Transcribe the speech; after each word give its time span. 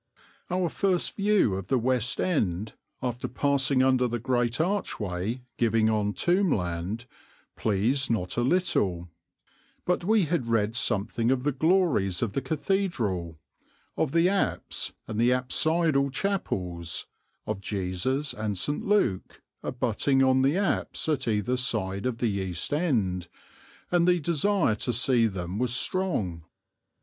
Our 0.49 0.67
first 0.67 1.15
view 1.15 1.53
of 1.53 1.67
the 1.67 1.77
west 1.77 2.19
end, 2.19 2.73
after 3.03 3.27
passing 3.27 3.83
under 3.83 4.07
the 4.07 4.17
great 4.17 4.59
archway 4.59 5.43
giving 5.59 5.91
on 5.91 6.13
Tombland, 6.15 7.05
pleased 7.55 8.09
not 8.09 8.35
a 8.35 8.41
little; 8.41 9.09
but 9.85 10.03
we 10.03 10.23
had 10.23 10.47
read 10.47 10.75
something 10.75 11.29
of 11.29 11.43
the 11.43 11.51
glories 11.51 12.23
of 12.23 12.33
the 12.33 12.41
cathedral, 12.41 13.37
of 13.95 14.11
the 14.11 14.27
apse 14.27 14.91
and 15.07 15.19
the 15.21 15.29
apsidal 15.31 16.09
chapels, 16.11 17.05
of 17.45 17.61
Jesus 17.61 18.33
and 18.33 18.57
St. 18.57 18.83
Luke, 18.83 19.43
abutting 19.61 20.23
on 20.23 20.41
the 20.41 20.57
apse 20.57 21.07
at 21.07 21.27
either 21.27 21.57
side 21.57 22.07
of 22.07 22.17
the 22.17 22.25
east 22.31 22.73
end, 22.73 23.27
and 23.91 24.07
the 24.07 24.19
desire 24.19 24.73
to 24.77 24.93
see 24.93 25.27
them 25.27 25.59
was 25.59 25.75
strong. 25.75 26.43